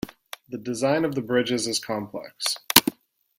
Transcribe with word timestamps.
The 0.49 0.57
design 0.57 1.05
of 1.05 1.13
the 1.13 1.21
bridges 1.21 1.67
is 1.67 1.77
complex. 1.77 2.57